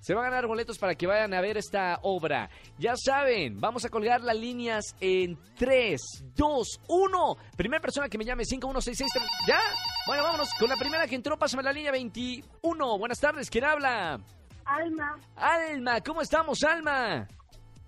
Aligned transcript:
se 0.00 0.14
van 0.14 0.24
a 0.24 0.30
ganar 0.30 0.46
boletos 0.46 0.78
para 0.78 0.94
que 0.94 1.06
vayan 1.06 1.34
a 1.34 1.40
ver 1.40 1.58
esta 1.58 1.98
obra. 2.02 2.48
Ya 2.78 2.94
saben, 2.96 3.60
vamos 3.60 3.84
a 3.84 3.90
colgar 3.90 4.22
las 4.22 4.36
líneas 4.36 4.96
en 5.00 5.38
3, 5.56 6.00
2, 6.34 6.80
1. 6.88 7.36
Primera 7.56 7.82
persona 7.82 8.08
que 8.08 8.16
me 8.16 8.24
llame 8.24 8.44
5166. 8.44 9.10
¿Ya? 9.46 9.60
Bueno, 10.06 10.24
vámonos 10.24 10.48
con 10.58 10.70
la 10.70 10.76
primera 10.76 11.06
que 11.06 11.14
entró. 11.14 11.38
Pásame 11.38 11.62
la 11.62 11.72
línea 11.72 11.92
21. 11.92 12.98
Buenas 12.98 13.20
tardes, 13.20 13.50
¿quién 13.50 13.64
habla? 13.64 14.18
Alma. 14.64 15.18
Alma, 15.36 16.00
¿cómo 16.00 16.22
estamos, 16.22 16.62
Alma? 16.64 17.28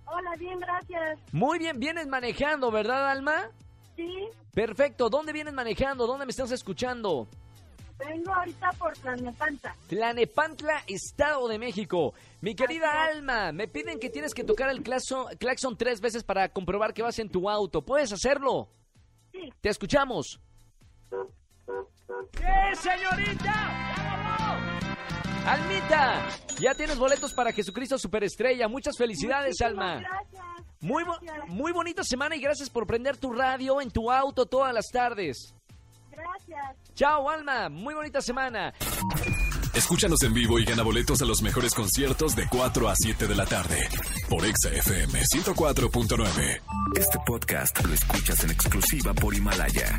Hola, 0.05 0.31
bien, 0.39 0.59
gracias. 0.59 1.19
Muy 1.33 1.59
bien, 1.59 1.79
vienes 1.79 2.07
manejando, 2.09 2.71
¿verdad, 2.71 3.11
Alma? 3.11 3.49
Sí, 3.97 4.29
Perfecto, 4.55 5.09
¿dónde 5.09 5.33
vienes 5.33 5.55
manejando? 5.55 6.07
¿Dónde 6.07 6.27
me 6.27 6.31
estás 6.31 6.51
escuchando? 6.51 7.29
vengo 7.99 8.35
ahorita 8.35 8.73
por 8.79 8.93
Tlalnepantla. 8.95 9.77
Tlanepantla, 9.89 10.85
Estado 10.87 11.49
de 11.49 11.59
México. 11.59 12.15
Mi 12.41 12.55
querida. 12.55 13.05
Alma, 13.05 13.53
me 13.53 13.69
piden 13.69 13.99
que 13.99 14.11
tienes 14.11 14.35
que 14.35 14.45
tocar 14.45 14.71
el 14.71 14.83
claxon, 14.83 15.27
claxon 15.39 15.77
tres 15.77 16.01
veces 16.01 16.25
para 16.25 16.49
comprobar 16.49 16.93
que 16.93 17.03
vas 17.03 17.19
en 17.19 17.29
tu 17.29 17.49
auto. 17.49 17.83
¿Puedes 17.83 18.13
hacerlo? 18.13 18.69
Sí. 19.31 19.53
Te 19.61 19.69
escuchamos. 19.69 20.41
¡Sí, 22.33 22.81
señorita! 22.81 23.92
Almita, 25.47 26.29
ya 26.61 26.75
tienes 26.75 26.99
boletos 26.99 27.33
para 27.33 27.53
Jesucristo 27.53 27.99
Superestrella. 27.99 28.69
Muchas 28.69 28.97
felicidades, 28.97 29.57
Muchísimas 29.61 29.71
Alma. 29.71 29.95
Gracias. 30.09 30.43
Muy, 30.81 31.05
bo- 31.05 31.19
Gracias. 31.21 31.49
muy 31.49 31.73
bonita 31.73 32.05
semana 32.05 32.37
y 32.37 32.41
gracias 32.41 32.71
por 32.71 32.87
prender 32.87 33.17
tu 33.17 33.33
radio 33.33 33.81
en 33.81 33.91
tu 33.91 34.11
auto 34.11 34.47
todas 34.47 34.73
las 34.73 34.87
tardes. 34.93 35.55
Gracias. 36.11 36.77
Chao, 36.95 37.29
Alma. 37.31 37.69
Muy 37.69 37.95
bonita 37.95 38.21
semana. 38.21 38.73
Escúchanos 39.75 40.23
en 40.23 40.35
vivo 40.35 40.59
y 40.59 40.65
gana 40.65 40.83
boletos 40.83 41.23
a 41.23 41.25
los 41.25 41.41
mejores 41.43 41.75
conciertos 41.75 42.37
de 42.37 42.47
4 42.49 42.89
a 42.89 42.95
7 42.95 43.27
de 43.27 43.35
la 43.35 43.47
tarde 43.47 43.89
por 44.29 44.45
Exa 44.45 44.69
FM 44.71 45.19
104.9. 45.25 46.61
Este 46.97 47.19
podcast 47.27 47.83
lo 47.85 47.95
escuchas 47.95 48.45
en 48.45 48.51
exclusiva 48.51 49.15
por 49.15 49.35
Himalaya. 49.35 49.99